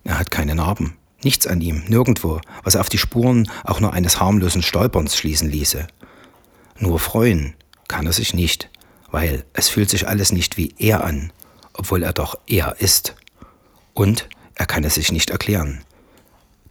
Er 0.03 0.19
hat 0.19 0.29
keine 0.29 0.53
Narben. 0.53 0.95
Nichts 1.23 1.47
an 1.47 1.61
ihm, 1.61 1.83
nirgendwo, 1.87 2.41
was 2.63 2.75
auf 2.75 2.89
die 2.89 2.99
Spuren 2.99 3.49
auch 3.63 3.79
nur 3.79 3.91
eines 3.91 4.19
harmlosen 4.19 4.61
Stolperns 4.61 5.17
schließen 5.17 5.49
ließe. 5.49 5.87
Nur 6.77 6.99
freuen 6.99 7.55
kann 7.87 8.05
er 8.05 8.13
sich 8.13 8.35
nicht, 8.35 8.69
weil 9.09 9.45
es 9.53 9.67
fühlt 9.67 9.89
sich 9.89 10.07
alles 10.07 10.31
nicht 10.31 10.57
wie 10.57 10.75
er 10.77 11.03
an, 11.03 11.31
obwohl 11.77 12.03
er 12.03 12.13
doch 12.13 12.37
er 12.47 12.75
ist. 12.79 13.15
Und 13.93 14.27
er 14.55 14.65
kann 14.65 14.83
es 14.83 14.95
sich 14.95 15.11
nicht 15.11 15.29
erklären. 15.29 15.81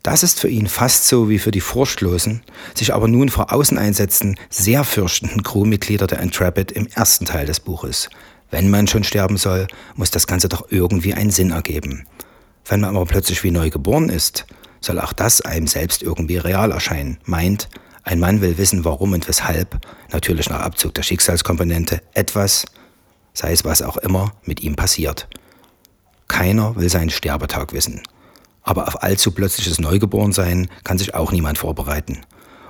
Das 0.03 0.23
ist 0.23 0.39
für 0.39 0.49
ihn 0.49 0.67
fast 0.67 1.09
so 1.09 1.31
wie 1.31 1.39
für 1.39 1.51
die 1.51 1.63
furchtlosen, 1.63 2.43
sich 2.75 2.93
aber 2.93 3.09
nun 3.09 3.31
vor 3.31 3.53
außen 3.53 3.79
einsetzten, 3.79 4.37
sehr 4.51 4.85
fürchtenden 4.85 5.43
Crewmitglieder 5.43 6.07
der 6.07 6.21
Intrepid 6.21 6.73
im 6.73 6.87
ersten 6.89 7.25
Teil 7.25 7.47
des 7.47 7.61
Buches. 7.61 8.11
Wenn 8.51 8.69
man 8.69 8.87
schon 8.87 9.03
sterben 9.03 9.39
soll, 9.39 9.67
muss 9.95 10.11
das 10.11 10.27
Ganze 10.27 10.51
doch 10.51 10.67
irgendwie 10.71 11.15
einen 11.15 11.31
Sinn 11.31 11.53
ergeben. 11.53 12.07
Wenn 12.67 12.81
man 12.81 12.95
aber 12.95 13.07
plötzlich 13.07 13.43
wie 13.45 13.51
neu 13.51 13.71
geboren 13.71 14.11
ist, 14.11 14.45
soll 14.83 15.01
auch 15.01 15.15
das 15.15 15.41
einem 15.41 15.67
selbst 15.67 16.03
irgendwie 16.03 16.37
real 16.37 16.71
erscheinen. 16.71 17.19
Meint, 17.25 17.69
ein 18.03 18.21
Mann 18.21 18.43
will 18.43 18.59
wissen, 18.59 18.85
warum 18.85 19.15
und 19.15 19.27
weshalb, 19.27 19.81
natürlich 20.13 20.51
nach 20.51 20.61
Abzug 20.61 20.93
der 20.93 21.03
Schicksalskomponente, 21.03 22.03
etwas, 22.13 22.67
sei 23.35 23.53
es 23.53 23.65
was 23.65 23.83
auch 23.83 23.99
immer, 23.99 24.33
mit 24.45 24.61
ihm 24.63 24.77
passiert. 24.77 25.29
Keiner 26.29 26.77
will 26.77 26.89
seinen 26.89 27.11
Sterbetag 27.11 27.73
wissen. 27.73 28.01
Aber 28.63 28.89
auf 28.89 29.03
allzu 29.03 29.33
plötzliches 29.33 29.79
Neugeborensein 29.79 30.69
kann 30.85 30.97
sich 30.97 31.15
auch 31.15 31.33
niemand 31.33 31.59
vorbereiten. 31.59 32.23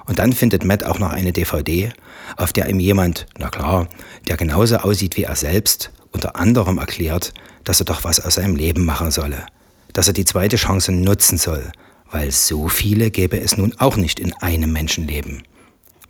Und 0.07 0.19
dann 0.19 0.33
findet 0.33 0.65
Matt 0.65 0.85
auch 0.85 0.99
noch 0.99 1.13
eine 1.13 1.33
DVD, 1.33 1.93
auf 2.37 2.53
der 2.53 2.69
ihm 2.69 2.81
jemand, 2.81 3.27
na 3.39 3.49
klar, 3.49 3.89
der 4.29 4.37
genauso 4.37 4.79
aussieht 4.79 5.17
wie 5.17 5.25
er 5.25 5.37
selbst, 5.37 5.93
unter 6.11 6.37
anderem 6.37 6.79
erklärt, 6.79 7.33
dass 7.65 7.81
er 7.81 7.87
doch 7.87 8.05
was 8.05 8.21
aus 8.21 8.35
seinem 8.35 8.57
Leben 8.57 8.85
machen 8.85 9.11
solle. 9.11 9.47
Dass 9.93 10.09
er 10.09 10.15
die 10.15 10.25
zweite 10.25 10.57
Chance 10.57 10.93
nutzen 10.93 11.39
soll, 11.39 11.73
weil 12.11 12.31
so 12.31 12.69
viele 12.69 13.11
gäbe 13.11 13.41
es 13.41 13.57
nun 13.57 13.75
auch 13.79 13.97
nicht 13.97 14.21
in 14.21 14.33
einem 14.35 14.73
Menschenleben. 14.73 15.43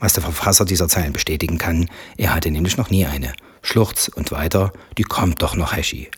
Was 0.01 0.15
der 0.15 0.23
Verfasser 0.23 0.65
dieser 0.65 0.89
Zeilen 0.89 1.13
bestätigen 1.13 1.59
kann, 1.59 1.89
er 2.17 2.35
hatte 2.35 2.51
nämlich 2.51 2.77
noch 2.77 2.91
nie 2.91 3.07
eine. 3.07 3.33
Schluchz 3.65 4.09
und 4.09 4.31
weiter, 4.31 4.73
die 4.99 5.03
kommt 5.05 5.41
doch 5.43 5.57
noch 5.57 5.75
Heschi. 5.75 6.11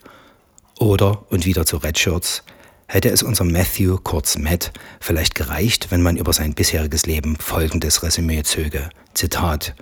Oder, 0.79 1.25
und 1.31 1.47
wieder 1.47 1.65
zu 1.65 1.77
Redshirts, 1.77 2.43
hätte 2.89 3.09
es 3.09 3.23
unserem 3.23 3.53
Matthew, 3.53 3.99
kurz 4.03 4.37
Matt, 4.37 4.73
vielleicht 5.01 5.37
gereicht, 5.37 5.91
wenn 5.91 6.03
man 6.03 6.17
über 6.17 6.33
sein 6.33 6.55
bisheriges 6.55 7.07
Leben 7.07 7.37
folgendes 7.37 8.03
Resümee 8.03 8.43
zöge. 8.43 8.91
Zitat. 9.15 9.75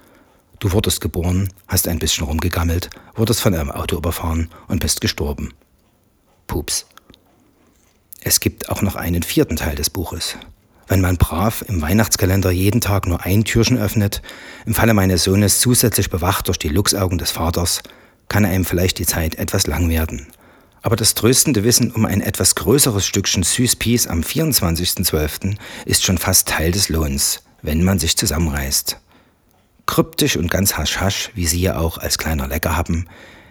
Du 0.61 0.73
wurdest 0.73 1.01
geboren, 1.01 1.49
hast 1.67 1.89
ein 1.89 1.99
bisschen 1.99 2.27
rumgegammelt, 2.27 2.91
wurdest 3.15 3.41
von 3.41 3.55
einem 3.55 3.71
Auto 3.71 3.97
überfahren 3.97 4.51
und 4.69 4.81
bist 4.81 5.01
gestorben. 5.01 5.55
Pups. 6.47 6.87
Es 8.21 8.41
gibt 8.41 8.69
auch 8.69 8.83
noch 8.83 8.95
einen 8.95 9.23
vierten 9.23 9.57
Teil 9.57 9.75
des 9.75 9.89
Buches. 9.89 10.37
Wenn 10.95 11.01
man 11.01 11.17
brav 11.17 11.65
im 11.67 11.83
Weihnachtskalender 11.83 12.53
jeden 12.53 12.81
Tag 12.81 13.09
nur 13.09 13.23
ein 13.25 13.43
Türchen 13.43 13.79
öffnet, 13.79 14.23
im 14.65 14.75
Falle 14.75 14.95
meines 14.95 15.25
Sohnes 15.25 15.59
zusätzlich 15.59 16.09
bewacht 16.09 16.47
durch 16.47 16.57
die 16.57 16.69
Luchsaugen 16.69 17.19
des 17.19 17.33
Vaters, 17.33 17.83
kann 18.29 18.45
einem 18.45 18.65
vielleicht 18.65 19.01
die 19.01 19.05
Zeit 19.05 19.35
etwas 19.35 19.67
lang 19.67 19.89
werden. 19.89 20.29
Aber 20.83 20.95
das 20.95 21.15
tröstende 21.15 21.65
Wissen 21.65 21.91
um 21.91 22.05
ein 22.05 22.21
etwas 22.21 22.55
größeres 22.55 23.05
Stückchen 23.05 23.43
Süßpies 23.43 24.07
am 24.07 24.21
24.12. 24.21 25.57
ist 25.85 26.05
schon 26.05 26.17
fast 26.17 26.47
Teil 26.47 26.71
des 26.71 26.89
Lohns, 26.89 27.43
wenn 27.61 27.83
man 27.83 27.99
sich 27.99 28.17
zusammenreißt. 28.17 29.01
Kryptisch 29.87 30.37
und 30.37 30.49
ganz 30.49 30.77
hasch-hasch, 30.77 31.33
wie 31.35 31.49
Sie 31.49 31.61
ja 31.61 31.77
auch 31.77 31.99
als 31.99 32.19
kleiner 32.19 32.47
Lecker 32.47 32.77
haben, 32.77 33.09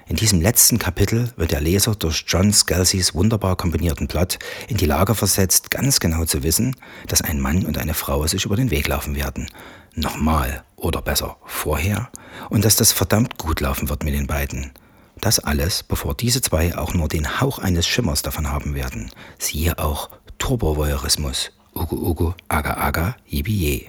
in 0.07 0.17
diesem 0.17 0.41
letzten 0.41 0.79
Kapitel 0.79 1.31
wird 1.37 1.51
der 1.51 1.61
Leser 1.61 1.95
durch 1.95 2.25
John 2.27 2.51
Scalzys 2.51 3.13
wunderbar 3.13 3.55
kombinierten 3.55 4.07
Plot 4.07 4.37
in 4.67 4.77
die 4.77 4.85
Lage 4.85 5.15
versetzt, 5.15 5.71
ganz 5.71 5.99
genau 5.99 6.25
zu 6.25 6.43
wissen, 6.43 6.75
dass 7.07 7.21
ein 7.21 7.39
Mann 7.39 7.65
und 7.65 7.77
eine 7.77 7.93
Frau 7.93 8.27
sich 8.27 8.45
über 8.45 8.55
den 8.55 8.69
Weg 8.69 8.87
laufen 8.87 9.15
werden. 9.15 9.49
Nochmal 9.95 10.63
oder 10.75 11.01
besser 11.01 11.37
vorher 11.45 12.09
und 12.49 12.65
dass 12.65 12.75
das 12.75 12.91
verdammt 12.91 13.37
gut 13.37 13.61
laufen 13.61 13.89
wird 13.89 14.03
mit 14.03 14.13
den 14.13 14.27
beiden. 14.27 14.73
Das 15.21 15.39
alles, 15.39 15.83
bevor 15.83 16.15
diese 16.15 16.41
zwei 16.41 16.77
auch 16.77 16.93
nur 16.93 17.07
den 17.07 17.39
Hauch 17.39 17.59
eines 17.59 17.87
Schimmers 17.87 18.23
davon 18.23 18.49
haben 18.49 18.75
werden. 18.75 19.09
Siehe 19.39 19.79
auch 19.79 20.09
Turbovoyeurismus. 20.37 21.51
Ugu 21.75 21.95
Ugu, 21.95 22.33
Aga 22.49 22.73
Aga, 22.73 23.15
Yibi 23.25 23.87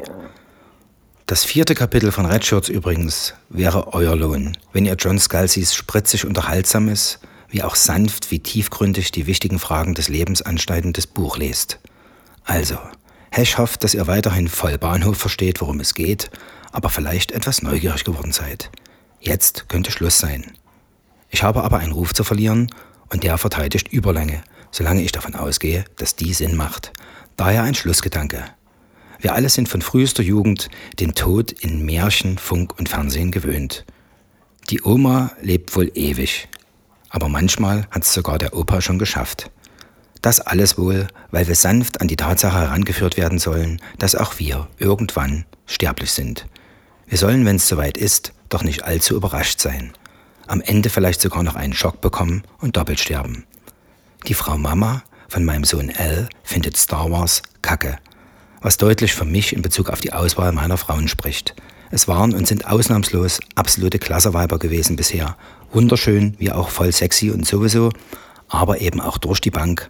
das 1.27 1.43
vierte 1.45 1.75
Kapitel 1.75 2.13
von 2.13 2.27
Red 2.27 2.45
Shirts 2.45 2.69
übrigens 2.69 3.33
wäre 3.49 3.95
euer 3.95 4.15
Lohn, 4.15 4.59
wenn 4.73 4.85
ihr 4.85 4.95
John 4.95 5.19
Scalzys 5.19 5.75
spritzig 5.75 6.27
unterhaltsames, 6.27 7.19
wie 7.49 7.63
auch 7.63 7.77
sanft 7.77 8.31
wie 8.31 8.41
tiefgründig 8.41 9.11
die 9.11 9.27
wichtigen 9.27 9.59
Fragen 9.59 9.95
des 9.95 10.09
Lebens 10.09 10.43
anschneidendes 10.43 11.07
Buch 11.07 11.39
lest. 11.39 11.79
Also, 12.45 12.79
Hesch 13.31 13.57
hofft, 13.57 13.85
dass 13.85 13.95
ihr 13.95 14.07
weiterhin 14.07 14.49
voll 14.49 14.77
Bahnhof 14.77 15.17
versteht, 15.17 15.63
worum 15.63 15.81
es 15.81 15.95
geht, 15.95 16.31
aber 16.73 16.91
vielleicht 16.91 17.33
etwas 17.33 17.63
neugierig 17.63 18.05
geworden 18.05 18.33
seid. 18.33 18.71
Jetzt 19.19 19.69
könnte 19.71 19.91
Schluss 19.91 20.19
sein. 20.19 20.53
Ich 21.31 21.43
habe 21.43 21.65
aber 21.65 21.79
einen 21.79 21.93
Ruf 21.93 22.13
zu 22.13 22.23
verlieren 22.23 22.71
und 23.09 23.25
der 23.25 23.39
verteidigt 23.39 23.89
Überlänge, 23.89 24.45
solange 24.71 25.03
ich 25.03 25.13
davon 25.13 25.35
ausgehe, 25.35 25.87
dass 25.97 26.17
die 26.17 26.35
Sinn 26.35 26.55
macht. 26.55 26.93
Daher 27.37 27.63
ein 27.63 27.75
Schlussgedanke. 27.75 28.45
Wir 29.25 29.33
alle 29.33 29.49
sind 29.49 29.71
von 29.71 29.81
frühester 29.81 30.23
Jugend 30.23 30.69
den 31.01 31.15
Tod 31.15 31.51
in 31.51 31.83
Märchen, 31.87 32.37
Funk 32.37 32.79
und 32.79 32.91
Fernsehen 32.91 33.31
gewöhnt. 33.31 33.87
Die 34.69 34.83
Oma 34.83 35.33
lebt 35.41 35.75
wohl 35.75 35.91
ewig, 35.95 36.47
aber 37.09 37.31
manchmal 37.31 37.87
hat 37.91 38.03
es 38.03 38.13
sogar 38.13 38.37
der 38.37 38.55
Opa 38.55 38.83
schon 38.83 38.99
geschafft. 38.99 39.51
Das 40.21 40.41
alles 40.41 40.77
wohl, 40.77 41.07
weil 41.31 41.49
wir 41.49 41.55
sanft 41.55 42.03
an 42.03 42.09
die 42.09 42.17
Tatsache 42.17 42.59
herangeführt 42.59 43.17
werden 43.17 43.39
sollen, 43.39 43.81
dass 43.99 44.15
auch 44.15 44.39
wir 44.39 44.69
irgendwann 44.77 45.47
sterblich 45.65 46.13
sind. 46.13 46.47
Wir 47.07 47.17
sollen, 47.17 47.47
wenn 47.47 47.57
es 47.57 47.67
soweit 47.67 47.97
ist, 47.97 48.35
doch 48.51 48.63
nicht 48.63 48.85
allzu 48.85 49.17
überrascht 49.17 49.59
sein. 49.59 49.95
am 50.47 50.61
Ende 50.61 50.91
vielleicht 50.91 51.23
sogar 51.23 51.43
noch 51.43 51.55
einen 51.55 51.73
Schock 51.73 52.03
bekommen 52.03 52.43
und 52.59 52.77
doppelt 52.77 53.01
sterben. 53.01 53.47
Die 54.27 54.35
Frau 54.35 54.59
Mama 54.59 55.03
von 55.29 55.47
meinem 55.47 55.65
Sohn 55.65 55.89
L 55.89 56.29
findet 56.43 56.77
Star 56.77 57.11
Wars 57.11 57.41
kacke, 57.63 57.99
was 58.65 58.79
deutlich 58.79 59.15
für 59.15 59.27
mich 59.27 59.53
in 59.53 59.61
Bezug 59.61 59.91
auf 59.91 60.01
die 60.01 60.15
Auswahl 60.15 60.51
meiner 60.51 60.79
Frauen 60.79 61.07
spricht. 61.07 61.55
Es 61.91 62.09
waren 62.09 62.35
und 62.35 62.49
sind 62.49 62.67
ausnahmslos 62.67 63.39
absolute 63.55 63.99
Klasseweiber 63.99 64.59
gewesen 64.59 64.97
bisher. 64.97 65.37
Wunderschön, 65.71 66.35
wie 66.39 66.51
auch 66.51 66.71
voll 66.71 66.91
sexy 66.91 67.31
und 67.31 67.47
sowieso, 67.47 67.91
aber 68.49 68.81
eben 68.81 69.03
auch 69.03 69.19
durch 69.19 69.41
die 69.41 69.51
Bank. 69.51 69.87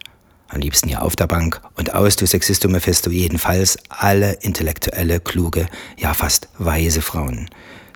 Am 0.49 0.59
liebsten 0.59 0.89
ja 0.89 0.99
auf 0.99 1.15
der 1.15 1.25
Bank 1.25 1.61
und 1.77 1.95
aus, 1.95 2.17
du 2.17 2.27
Sexisto 2.27 2.67
Mephisto, 2.67 3.09
jedenfalls 3.09 3.77
alle 3.87 4.33
intellektuelle, 4.41 5.21
kluge, 5.21 5.67
ja 5.97 6.13
fast 6.13 6.49
weise 6.57 7.01
Frauen. 7.01 7.49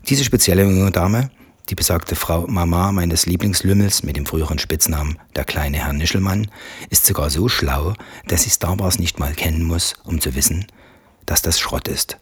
Diese 0.07 0.23
spezielle 0.23 0.63
junge 0.63 0.91
Dame, 0.91 1.29
die 1.69 1.75
besagte 1.75 2.15
Frau 2.15 2.47
Mama 2.47 2.91
meines 2.91 3.25
Lieblingslümmels 3.25 4.03
mit 4.03 4.17
dem 4.17 4.25
früheren 4.25 4.57
Spitznamen 4.57 5.19
der 5.35 5.45
kleine 5.45 5.77
Herr 5.77 5.93
Nischelmann, 5.93 6.49
ist 6.89 7.05
sogar 7.05 7.29
so 7.29 7.47
schlau, 7.47 7.93
dass 8.27 8.43
sie 8.43 8.49
Star 8.49 8.79
Wars 8.79 8.97
nicht 8.97 9.19
mal 9.19 9.33
kennen 9.33 9.63
muss, 9.63 9.93
um 10.03 10.19
zu 10.19 10.35
wissen, 10.35 10.65
dass 11.25 11.41
das 11.41 11.59
Schrott 11.59 11.87
ist. 11.87 12.17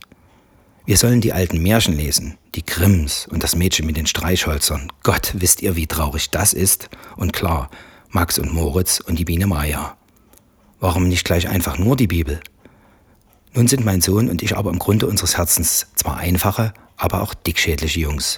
Wir 0.85 0.97
sollen 0.97 1.21
die 1.21 1.33
alten 1.33 1.61
Märchen 1.61 1.95
lesen, 1.95 2.37
die 2.55 2.65
Grimms 2.65 3.27
und 3.27 3.43
das 3.43 3.55
Mädchen 3.55 3.85
mit 3.85 3.97
den 3.97 4.07
Streichholzern. 4.07 4.91
Gott, 5.03 5.33
wisst 5.37 5.61
ihr, 5.61 5.75
wie 5.75 5.87
traurig 5.87 6.29
das 6.31 6.53
ist? 6.53 6.89
Und 7.15 7.33
klar, 7.33 7.69
Max 8.09 8.39
und 8.39 8.53
Moritz 8.53 8.99
und 8.99 9.19
die 9.19 9.25
Biene 9.25 9.47
Maya. 9.47 9.97
Warum 10.79 11.07
nicht 11.07 11.25
gleich 11.25 11.49
einfach 11.49 11.77
nur 11.77 11.95
die 11.95 12.07
Bibel? 12.07 12.39
Nun 13.53 13.67
sind 13.67 13.83
mein 13.83 14.01
Sohn 14.01 14.29
und 14.29 14.43
ich 14.43 14.55
aber 14.55 14.69
im 14.69 14.79
Grunde 14.79 15.07
unseres 15.07 15.37
Herzens 15.37 15.87
zwar 15.95 16.17
einfache, 16.17 16.73
aber 16.95 17.21
auch 17.21 17.33
dickschädliche 17.33 18.01
Jungs. 18.01 18.37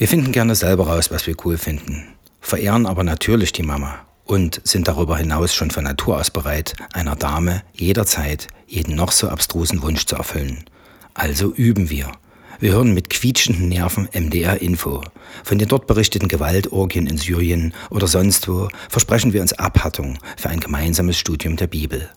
Wir 0.00 0.08
finden 0.08 0.32
gerne 0.32 0.54
selber 0.54 0.86
raus, 0.86 1.10
was 1.10 1.26
wir 1.26 1.36
cool 1.44 1.58
finden, 1.58 2.14
verehren 2.40 2.86
aber 2.86 3.04
natürlich 3.04 3.52
die 3.52 3.62
Mama 3.62 3.98
und 4.24 4.62
sind 4.64 4.88
darüber 4.88 5.18
hinaus 5.18 5.54
schon 5.54 5.70
von 5.70 5.84
Natur 5.84 6.18
aus 6.18 6.30
bereit, 6.30 6.72
einer 6.94 7.16
Dame 7.16 7.62
jederzeit 7.74 8.46
jeden 8.66 8.94
noch 8.94 9.12
so 9.12 9.28
abstrusen 9.28 9.82
Wunsch 9.82 10.06
zu 10.06 10.16
erfüllen. 10.16 10.64
Also 11.12 11.52
üben 11.52 11.90
wir. 11.90 12.12
Wir 12.60 12.72
hören 12.72 12.94
mit 12.94 13.10
quietschenden 13.10 13.68
Nerven 13.68 14.08
MDR 14.14 14.62
Info. 14.62 15.02
Von 15.44 15.58
den 15.58 15.68
dort 15.68 15.86
berichteten 15.86 16.28
Gewaltorgien 16.28 17.06
in 17.06 17.18
Syrien 17.18 17.74
oder 17.90 18.06
sonst 18.06 18.48
wo 18.48 18.68
versprechen 18.88 19.34
wir 19.34 19.42
uns 19.42 19.52
Abhärtung 19.52 20.16
für 20.38 20.48
ein 20.48 20.60
gemeinsames 20.60 21.18
Studium 21.18 21.56
der 21.56 21.66
Bibel. 21.66 22.08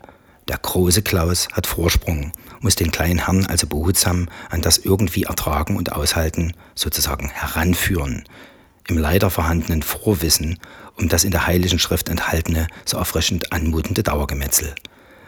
Der 0.48 0.58
große 0.58 1.02
Klaus 1.02 1.48
hat 1.54 1.68
Vorsprung, 1.68 2.34
muss 2.60 2.76
den 2.76 2.92
kleinen 2.92 3.26
Herrn 3.26 3.46
also 3.46 3.66
behutsam 3.68 4.28
an 4.50 4.62
das 4.62 4.78
irgendwie 4.78 5.24
ertragen 5.24 5.78
und 5.78 5.94
aushalten, 5.94 6.54
sozusagen 6.76 7.30
heranführen, 7.30 8.26
im 8.88 8.98
leider 8.98 9.30
vorhandenen 9.30 9.82
Vorwissen 9.82 10.60
um 10.98 11.10
das 11.10 11.24
in 11.24 11.32
der 11.32 11.48
Heiligen 11.48 11.80
Schrift 11.80 12.10
enthaltene, 12.10 12.68
so 12.86 12.98
erfrischend 12.98 13.52
anmutende 13.52 14.04
Dauergemetzel. 14.04 14.76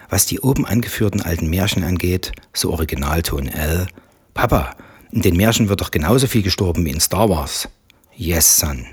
Was 0.10 0.26
die 0.26 0.40
oben 0.40 0.66
angeführten 0.66 1.22
alten 1.22 1.50
Märchen 1.50 1.84
angeht, 1.84 2.32
so 2.54 2.72
Originalton 2.72 3.48
L. 3.48 3.88
Papa, 4.34 4.76
in 5.12 5.22
den 5.22 5.38
Märchen 5.38 5.70
wird 5.70 5.82
doch 5.82 5.92
genauso 5.92 6.28
viel 6.28 6.44
gestorben 6.44 6.86
wie 6.86 6.92
in 6.92 7.00
Star 7.00 7.30
Wars. 7.30 7.70
Yes, 8.16 8.60
son. 8.60 8.86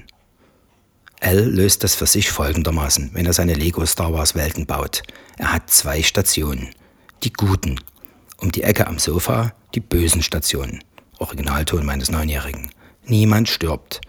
L 1.23 1.49
löst 1.49 1.85
das 1.85 1.95
für 1.95 2.07
sich 2.07 2.31
folgendermaßen, 2.33 3.11
wenn 3.13 3.27
er 3.27 3.33
seine 3.33 3.55
Lego 3.55 3.87
Star 3.87 4.13
Wars 4.13 4.35
Welten 4.35 4.67
baut. 4.67 5.05
Er 5.39 5.53
hat 5.53 5.71
zwei 5.71 6.03
Stationen. 6.03 6.71
Die 7.23 7.33
guten. 7.33 7.79
Um 8.39 8.51
die 8.51 8.65
Ecke 8.65 8.89
am 8.89 8.99
Sofa 8.99 9.53
die 9.73 9.81
bösen 9.81 10.25
Stationen. 10.25 10.83
Originalton 11.19 11.87
meines 11.87 12.11
Neunjährigen. 12.11 12.73
Niemand 13.05 13.49
stirbt. 13.49 14.01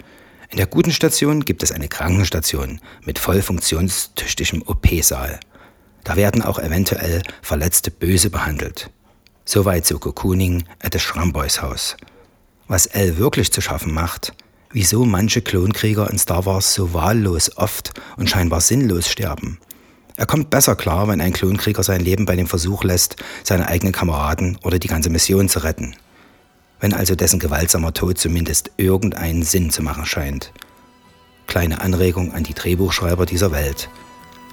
In 0.49 0.57
der 0.57 0.65
guten 0.65 0.91
Station 0.91 1.45
gibt 1.45 1.61
es 1.61 1.71
eine 1.71 1.87
Krankenstation 1.87 2.81
mit 3.05 3.19
voll 3.19 3.43
funktionstüchtigem 3.43 4.63
OP-Saal. 4.65 5.39
Da 6.03 6.15
werden 6.15 6.41
auch 6.41 6.57
eventuell 6.57 7.21
Verletzte 7.43 7.91
böse 7.91 8.31
behandelt. 8.31 8.89
Soweit 9.45 9.85
so 9.85 9.99
Cocooning 9.99 10.63
at 10.79 10.93
the 10.93 10.99
Schramboys 10.99 11.61
Haus. 11.61 11.95
Was 12.67 12.87
L 12.87 13.17
wirklich 13.17 13.51
zu 13.51 13.61
schaffen 13.61 13.93
macht, 13.93 14.33
wieso 14.73 15.05
manche 15.05 15.41
Klonkrieger 15.41 16.09
in 16.09 16.17
Star 16.17 16.45
Wars 16.45 16.73
so 16.73 16.93
wahllos 16.93 17.57
oft 17.57 17.93
und 18.17 18.29
scheinbar 18.29 18.59
sinnlos 18.59 19.07
sterben. 19.07 19.59
Er 20.15 20.25
kommt 20.25 20.49
besser 20.49 20.75
klar, 20.75 21.07
wenn 21.07 21.21
ein 21.21 21.33
Klonkrieger 21.33 21.83
sein 21.83 22.01
Leben 22.01 22.25
bei 22.25 22.35
dem 22.35 22.47
Versuch 22.47 22.83
lässt, 22.83 23.15
seine 23.43 23.67
eigenen 23.67 23.93
Kameraden 23.93 24.57
oder 24.63 24.77
die 24.77 24.87
ganze 24.87 25.09
Mission 25.09 25.49
zu 25.49 25.63
retten. 25.63 25.95
Wenn 26.79 26.93
also 26.93 27.15
dessen 27.15 27.39
gewaltsamer 27.39 27.93
Tod 27.93 28.17
zumindest 28.17 28.71
irgendeinen 28.77 29.43
Sinn 29.43 29.69
zu 29.69 29.81
machen 29.81 30.05
scheint. 30.05 30.51
Kleine 31.47 31.81
Anregung 31.81 32.33
an 32.33 32.43
die 32.43 32.53
Drehbuchschreiber 32.53 33.25
dieser 33.25 33.51
Welt. 33.51 33.89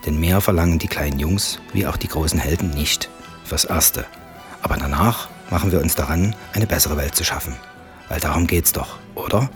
Denn 0.07 0.19
mehr 0.19 0.41
verlangen 0.41 0.79
die 0.79 0.89
kleinen 0.89 1.19
Jungs 1.19 1.59
wie 1.73 1.87
auch 1.87 1.97
die 1.97 2.09
großen 2.09 2.39
Helden 2.39 2.71
nicht. 2.71 3.11
Fürs 3.45 3.65
Erste. 3.65 4.07
Aber 4.63 4.77
danach 4.77 5.29
machen 5.51 5.73
wir 5.73 5.81
uns 5.81 5.95
daran, 5.95 6.35
eine 6.53 6.67
bessere 6.67 6.97
Welt 6.97 7.15
zu 7.15 7.25
schaffen. 7.25 7.57
Weil 8.09 8.21
darum 8.21 8.47
geht's 8.47 8.73
doch, 8.73 8.99
oder? 9.15 9.51